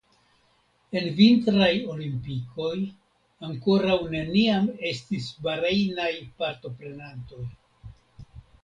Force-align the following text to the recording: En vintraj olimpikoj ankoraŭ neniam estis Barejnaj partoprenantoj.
En 1.01 1.09
vintraj 1.19 1.67
olimpikoj 1.95 2.71
ankoraŭ 3.49 3.99
neniam 4.17 4.73
estis 4.95 5.29
Barejnaj 5.47 6.11
partoprenantoj. 6.43 7.49